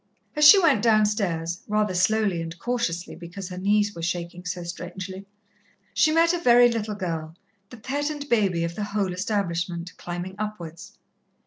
As 0.35 0.43
she 0.47 0.59
went 0.59 0.81
downstairs, 0.83 1.61
rather 1.67 1.93
slowly 1.93 2.41
and 2.41 2.57
cautiously, 2.57 3.13
because 3.15 3.49
her 3.49 3.57
knees 3.59 3.93
were 3.93 4.01
shaking 4.01 4.45
so 4.45 4.63
strangely, 4.63 5.27
she 5.93 6.11
met 6.11 6.33
a 6.33 6.39
very 6.39 6.71
little 6.71 6.95
girl, 6.95 7.35
the 7.69 7.77
pet 7.77 8.09
and 8.09 8.27
baby 8.27 8.63
of 8.63 8.73
the 8.73 8.83
whole 8.83 9.13
establishment, 9.13 9.95
climbing 9.97 10.33
upwards. 10.39 10.97